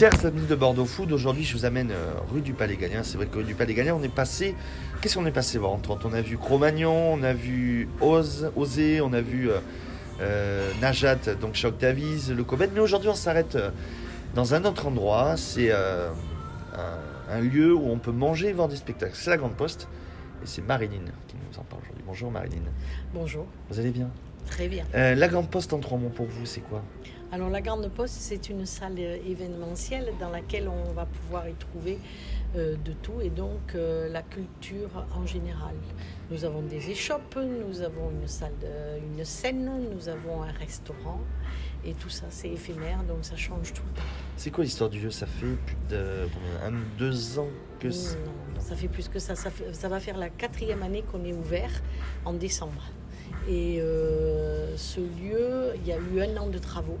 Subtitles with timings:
[0.00, 3.02] Chers amis de Bordeaux Food, aujourd'hui je vous amène euh, rue du Palais Gallien.
[3.02, 4.54] C'est vrai que rue du Palais Gallien, on est passé.
[5.02, 9.02] Qu'est-ce qu'on est passé voir entre On a vu Cro-Magnon, on a vu Oz, Osé,
[9.02, 9.58] on a vu euh,
[10.22, 12.70] euh, Najat, donc Choc Davies, le Coben.
[12.72, 13.58] Mais aujourd'hui on s'arrête
[14.34, 15.36] dans un autre endroit.
[15.36, 16.08] C'est euh,
[17.28, 19.12] un, un lieu où on peut manger et voir des spectacles.
[19.16, 19.86] C'est la Grande Poste.
[20.42, 22.04] Et c'est Marilyn qui nous en parle aujourd'hui.
[22.06, 22.62] Bonjour Marilyn.
[23.12, 24.08] Bonjour, Vous allez bien?
[24.46, 24.86] Très bien.
[24.94, 26.82] Euh, La Grande Poste en trois mots pour vous, c'est quoi?
[27.32, 31.54] Alors la Grande Poste, c'est une salle euh, événementielle dans laquelle on va pouvoir y
[31.54, 31.98] trouver
[32.56, 35.74] euh, de tout et donc euh, la culture en général.
[36.32, 41.20] Nous avons des échoppes, nous avons une salle, de- une scène, nous avons un restaurant
[41.84, 44.06] et tout ça c'est éphémère donc ça change tout le temps.
[44.36, 46.26] C'est quoi l'histoire du lieu Ça fait plus de
[46.64, 49.36] un, deux ans que c'est- Non, ça fait plus que ça.
[49.36, 51.70] Ça, fait- ça va faire la quatrième année qu'on est ouvert
[52.24, 52.82] en décembre.
[53.48, 56.98] Et euh, ce lieu, il y a eu un an de travaux.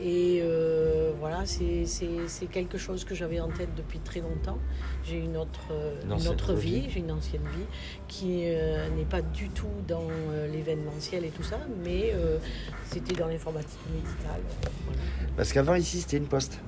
[0.00, 4.58] Et euh, voilà, c'est quelque chose que j'avais en tête depuis très longtemps.
[5.04, 5.72] J'ai une autre,
[6.04, 6.80] Une autre vie.
[6.80, 7.64] vie, j'ai une ancienne vie
[8.08, 12.12] qui euh, n'est pas du tout dans euh, l'événementiel et tout ça, mais
[12.84, 14.40] c'était dans l'informatique médicale.
[14.84, 15.00] Voilà.
[15.36, 16.60] Parce qu'avant ici c'était une poste.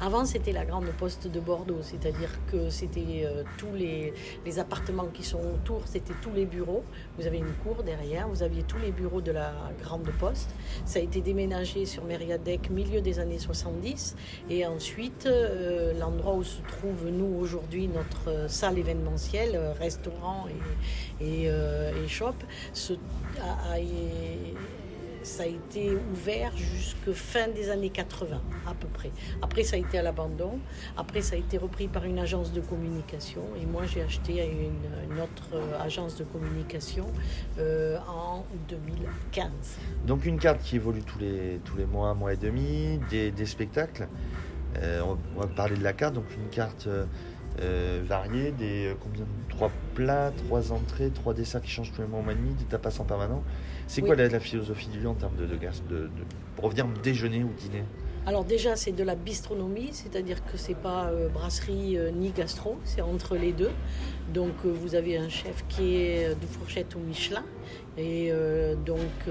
[0.00, 3.26] Avant, c'était la grande poste de Bordeaux, c'est-à-dire que c'était
[3.58, 4.12] tous les,
[4.44, 6.82] les appartements qui sont autour, c'était tous les bureaux.
[7.16, 10.50] Vous avez une cour derrière, vous aviez tous les bureaux de la grande poste.
[10.84, 14.16] Ça a été déménagé sur Mériadec milieu des années 70.
[14.50, 20.46] Et ensuite, euh, l'endroit où se trouve, nous, aujourd'hui, notre euh, salle événementielle, euh, restaurant
[21.20, 21.50] et, et,
[22.08, 22.34] shop,
[22.72, 22.94] se-
[23.40, 23.78] a-
[25.28, 29.10] ça a été ouvert jusque fin des années 80 à peu près.
[29.42, 30.58] Après ça a été à l'abandon.
[30.96, 35.20] Après ça a été repris par une agence de communication et moi j'ai acheté une,
[35.20, 37.06] autre euh, agence de communication
[37.58, 39.46] euh, en 2015.
[40.06, 44.08] Donc une carte qui évolue tous les, tous les mois, mois et demi, des, spectacles.
[44.78, 46.88] Euh, on, va- parler de la carte, donc une carte
[47.60, 52.02] euh, variée, des euh, combien de- trois plats, trois entrées, trois desserts qui changent tous
[52.02, 53.42] les mois, mois et demi, des tapas en permanent.
[53.86, 56.10] C'est quoi la, la philosophie du lieu en termes de, de, gaz- de, de-
[56.56, 57.84] pour revenir déjeuner ou dîner?
[58.26, 62.76] Alors déjà c'est de la bistronomie, c'est-à-dire que c'est pas euh, brasserie euh, ni gastro,
[62.84, 63.70] c'est entre les deux.
[64.34, 67.44] Donc euh, vous avez un chef qui est de fourchette au Michelin.
[67.96, 68.30] Et
[68.86, 69.26] donc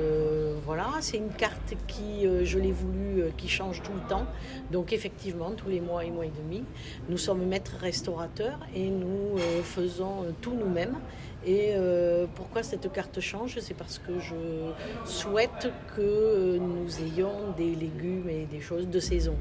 [0.66, 4.26] voilà, c'est une carte qui, je l'ai voulu, qui change tout le temps.
[4.74, 6.66] Donc effectivement, tous les mois et mois et demi,
[7.08, 10.98] nous sommes maîtres restaurateurs et nous faisons tout nous-mêmes.
[11.46, 13.60] Et euh, pourquoi cette carte change?
[13.60, 14.36] C'est parce que je
[15.06, 19.36] souhaite que euh, nous ayons des légumes et des choses de saison.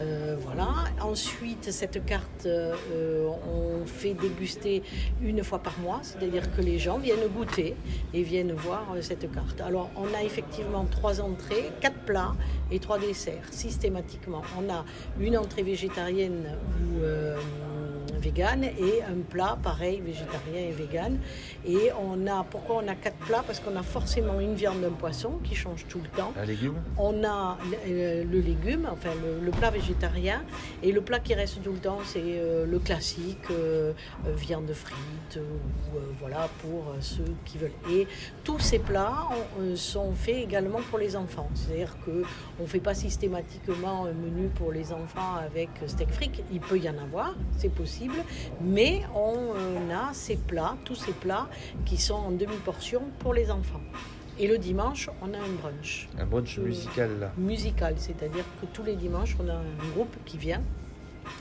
[0.00, 0.68] Euh, voilà.
[1.02, 4.82] Ensuite, cette carte, euh, on fait déguster
[5.20, 7.74] une fois par mois, c'est-à-dire que les gens viennent goûter
[8.14, 9.60] et viennent voir euh, cette carte.
[9.60, 12.34] Alors, on a effectivement trois entrées, quatre plats
[12.70, 14.42] et trois desserts systématiquement.
[14.58, 14.84] On a
[15.18, 17.00] une entrée végétarienne ou
[18.20, 21.18] euh, végane et un plat pareil végétarien et végane.
[21.66, 23.42] Et on a pourquoi on a quatre plats?
[23.46, 26.32] Parce qu'on a forcément une viande d'un poisson qui change tout le temps.
[26.40, 26.76] Un légume?
[26.98, 30.42] On a le, le légume, enfin le, le plat végétarien,
[30.82, 33.92] et le plat qui reste tout le temps, c'est euh, le classique, euh,
[34.26, 37.70] euh, viande frite, euh, ou euh, voilà, pour euh, ceux qui veulent.
[37.90, 38.06] Et
[38.44, 41.48] tous ces plats ont- euh, sont faits également pour les enfants.
[41.54, 46.42] C'est-à-dire qu'on ne fait pas systématiquement un menu pour les enfants avec steak fric.
[46.52, 48.09] Il peut y en avoir, c'est possible,
[48.60, 51.48] mais on euh, a ces plats, tous ces plats
[51.84, 53.80] qui sont en demi-portion pour les enfants.
[54.38, 57.32] Et le dimanche, on a un brunch Un brunch Euh, musical là.
[57.36, 60.62] musical, c'est-à-dire que tous les dimanches, on a un groupe qui vient.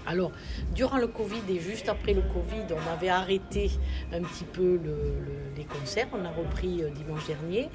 [0.09, 0.31] Alors,
[0.74, 3.70] durant le Covid et juste après le Covid, on avait arrêté
[4.12, 6.08] un petit peu le- le- les concerts.
[6.14, 7.70] On a repris euh, dimanche dernier.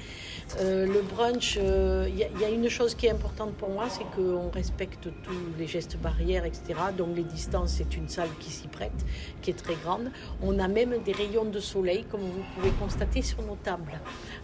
[0.59, 4.03] Euh, le brunch, euh, il y, a- une chose qui est importante pour moi, c'est
[4.15, 6.73] qu'on respecte tous les gestes barrières, etc.
[6.97, 8.99] Donc, les distances, c'est une salle qui s'y prête,
[9.41, 10.11] qui est très grande.
[10.43, 13.93] On a même des rayons de soleil, comme vous pouvez constater sur nos tables.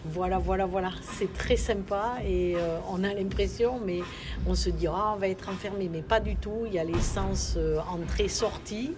[0.05, 0.91] Voilà, voilà, voilà.
[1.17, 2.55] C'est très sympa et
[2.89, 3.99] on a l'impression, mais
[4.47, 6.63] on se dit, ah, on va être enfermé, mais pas du tout.
[6.67, 8.93] Il y a les sens euh, entrée-sortie.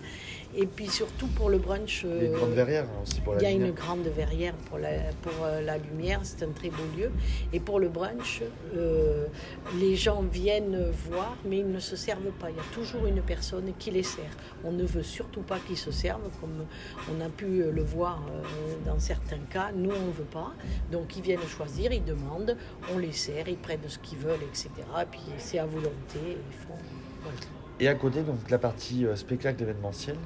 [0.56, 3.44] Et puis surtout pour le brunch, Les euh, grandes verrières hein, aussi pour la il
[3.44, 3.68] y a lumière.
[3.70, 4.90] une grande verrière pour la,
[5.24, 7.12] pour euh, la lumière, c'est un très beau lieu.
[7.54, 8.44] Et pour le brunch,
[8.76, 9.26] euh,
[9.80, 12.52] les gens viennent voir, mais ils ne se servent pas.
[12.52, 14.30] Il y a toujours une personne qui les sert.
[14.64, 16.66] On ne veut surtout pas qu'ils se servent, comme
[17.12, 18.22] on a pu le voir
[18.86, 19.72] dans certains cas.
[19.74, 20.54] Nous, on ne veut pas.
[20.92, 22.56] Donc, ils viennent choisir, ils demandent,
[22.94, 24.70] on les sert, ils prennent ce qu'ils veulent, etc.
[25.02, 26.20] Et puis, c'est à volonté.
[26.28, 26.78] Ils font...
[27.24, 27.63] voilà.
[27.80, 30.18] Et à côté, donc la partie euh, spectacle événementiel.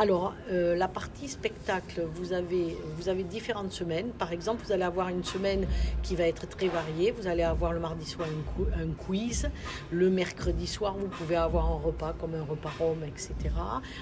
[0.00, 4.12] Alors, euh, la partie spectacle, vous avez, différentes semaines.
[4.12, 5.66] Par exemple, vous allez avoir une semaine
[6.02, 7.10] qui va être très variée.
[7.10, 9.50] Vous allez avoir le mardi soir un, quiz.
[9.90, 13.34] Le mercredi soir, vous pouvez avoir un repas comme un repas rhum, etc.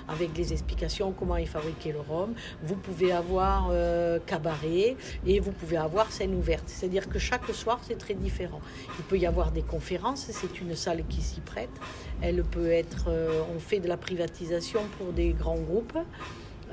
[0.07, 2.33] Avec les explications comment est fabriqué le rhum.
[2.63, 4.97] Vous pouvez avoir euh, cabaret
[5.27, 6.63] et vous pouvez avoir scène ouverte.
[6.69, 8.61] C'est-à-dire que chaque soir, c'est très différent.
[9.01, 10.29] Il peut y avoir des conférences.
[10.31, 11.75] C'est une salle qui s'y prête.
[12.21, 15.88] Elle peut être, euh, on fait de la privatisation pour des grands groupes.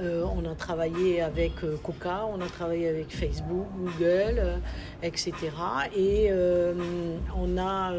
[0.01, 4.59] Euh, on a travaillé avec euh, Coca, on a travaillé avec Facebook, Google,
[5.01, 5.33] etc.
[5.95, 6.29] Et
[7.35, 7.93] on a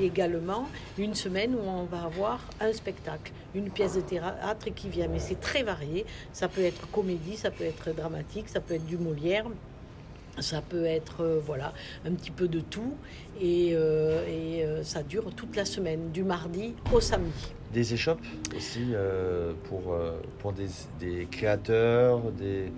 [0.00, 0.66] également
[0.98, 5.08] une semaine où on va avoir un spectacle, une pièce de théâtre qui vient.
[5.08, 6.06] Mais c'est très varié.
[6.32, 9.44] Ça peut être comédie, ça peut être dramatique, ça peut être du Molière.
[10.40, 11.74] Ça peut être euh, voilà
[12.06, 12.94] un petit peu de tout
[13.38, 17.52] et, euh, euh, ça dure toute la semaine, du mardi au samedi.
[17.72, 18.20] Des échoppes
[18.56, 18.92] aussi
[19.64, 19.96] pour,
[20.40, 20.66] pour des,
[21.00, 22.70] des, créateurs, des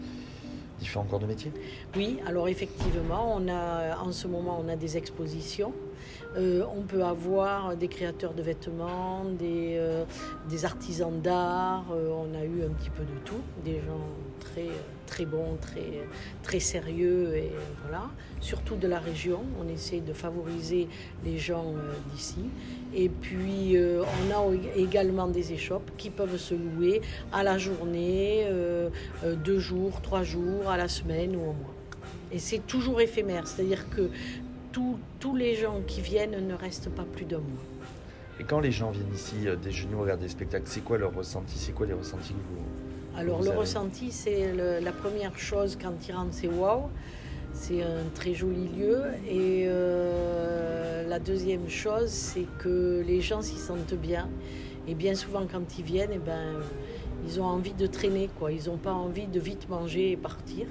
[0.79, 1.51] différents corps de métier?
[1.97, 5.73] Oui, alors effectivement, on a, en ce moment on a des expositions.
[6.37, 9.81] On peut avoir des créateurs de vêtements, des,
[10.49, 14.09] des artisans d'art, on a eu un petit peu de tout, des gens
[14.41, 14.69] très
[15.07, 16.07] très bon, très,
[16.43, 17.53] très sérieux, et
[17.83, 18.11] voilà.
[18.41, 19.41] surtout de la région.
[19.63, 20.89] On essaie de favoriser
[21.25, 22.51] les gens euh, d'ici.
[22.95, 27.01] Et puis, euh, on a également des échoppes qui peuvent se louer
[27.33, 28.91] à la journée, euh,
[29.45, 31.75] deux jours, trois jours, à la semaine ou au mois.
[32.33, 34.11] Et c'est toujours éphémère, c'est-à-dire que
[35.21, 37.65] tous les gens qui viennent ne restent pas plus d'un mois.
[38.41, 41.57] Et quand les gens viennent ici déjeuner ou regarder des spectacles, c'est quoi leur ressenti?
[41.57, 42.65] C'est quoi les ressentis que vous,
[43.17, 46.89] alors le ressenti, c'est la première chose quand ils rentrent, c'est waouh.
[47.53, 49.03] C'est un très joli lieu.
[49.29, 54.29] Et euh, la deuxième chose, c'est que les gens s'y sentent bien.
[54.89, 56.57] Et bien souvent, quand ils viennent, eh ben,
[57.29, 58.29] ils ont envie de traîner.
[58.37, 58.51] Quoi.
[58.51, 60.67] Ils n'ont pas envie de vite manger et partir.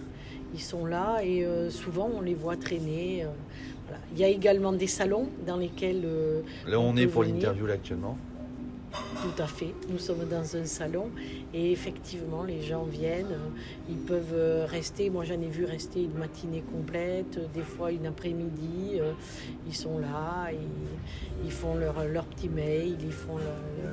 [0.53, 3.25] Ils sont là et euh, souvent, on les voit traîner.
[3.91, 6.05] Euh, Il y a également des salons dans lesquels...
[6.67, 8.17] là, on, est pour l'interview actuellement.
[8.93, 9.73] Tout à fait.
[9.89, 11.09] Nous sommes dans un salon
[11.53, 13.31] et effectivement, les gens viennent.
[13.31, 15.09] Euh, ils peuvent euh, rester.
[15.09, 18.99] Moi, j'en ai vu rester une matinée complète, des fois une après-midi.
[18.99, 19.13] Euh,
[19.65, 20.49] ils sont là,
[21.43, 23.37] ils, font leur, leur petit mail, ils font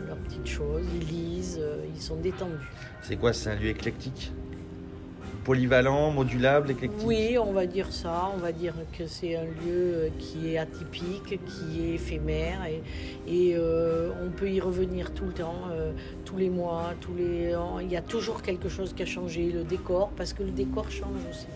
[0.06, 1.60] leurs petites choses, ils lisent,
[1.94, 2.70] ils sont détendus.
[3.02, 3.32] C'est quoi?
[3.32, 4.32] C'est un lieu éclectique?
[5.44, 8.30] Polyvalent, modulable, éclectique Oui, on va dire ça.
[8.34, 12.82] On va dire que c'est un lieu qui est atypique, qui est éphémère et,
[13.26, 15.92] et euh, on peut y revenir tout le temps, euh,
[16.24, 17.78] tous les mois, tous les ans.
[17.78, 20.90] Il y a toujours quelque chose qui a changé, le décor, parce que le décor
[20.90, 21.46] change aussi.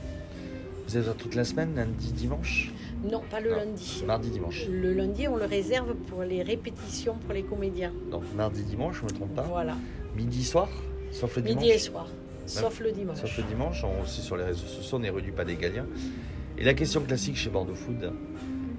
[0.87, 2.73] Vous êtes là toute la semaine, lundi, dimanche?
[3.11, 4.03] Non, pas le lundi.
[4.07, 4.67] Mardi, dimanche.
[4.69, 7.93] Le lundi, on le réserve pour les répétitions pour les comédiens.
[8.11, 9.43] Donc mardi, dimanche, je ne me trompe pas.
[9.43, 9.77] Voilà.
[10.17, 10.69] Midi, soir
[11.11, 11.63] Sauf le dimanche?
[11.63, 12.09] Midi et soir.
[12.47, 13.19] Sauf le dimanche.
[13.19, 15.57] Sauf le dimanche, on, aussi sur les réseaux sociaux, on est rue du Pas des
[15.57, 15.87] Galiens.
[16.59, 18.13] Et la question classique chez Bordeaux Food,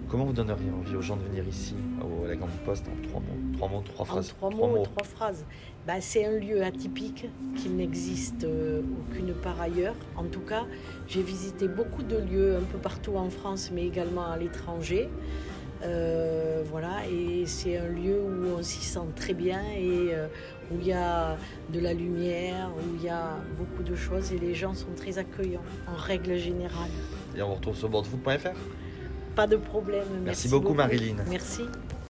[0.08, 3.20] comment vous donneriez envie aux gens de venir ici, à la Grande Poste, en trois
[3.20, 5.46] mots, trois mots, trois phrases En trois, mots, trois phrases.
[5.86, 7.28] Bah, c'est un lieu atypique
[7.58, 9.96] qui n'existe euh, aucune part ailleurs.
[10.16, 10.66] En tout cas,
[11.08, 15.10] j'ai visité beaucoup de lieux un peu partout en France, mais également à l'étranger.
[15.84, 16.55] Euh,
[17.48, 20.28] c'est un lieu où on s'y sent très bien et euh,
[20.72, 21.38] où il y a
[21.70, 25.18] de la lumière, où il y a beaucoup de choses et les gens sont très
[25.18, 26.90] accueillants en règle générale.
[27.36, 28.58] Et on vous retrouve sur bordefoot.fr
[29.36, 30.08] Pas de problème.
[30.24, 30.76] Merci, beaucoup, beaucoup.
[30.76, 31.18] Marilyn.
[31.30, 31.64] Merci.